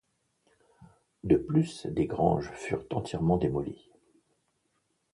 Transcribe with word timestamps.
De 1.23 1.35
plus, 1.37 1.85
des 1.85 2.07
granges 2.07 2.49
furent 2.55 2.87
entièrement 2.89 3.37
démolies. 3.37 3.91